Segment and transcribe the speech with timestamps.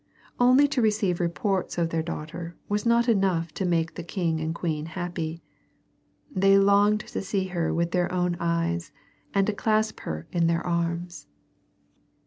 [0.39, 4.55] Only to receive reports of their daughter was not enough to make the king and
[4.55, 5.43] queen happy.
[6.31, 8.91] They longed to see her with their own eyes
[9.31, 11.27] and to clasp her in their arms.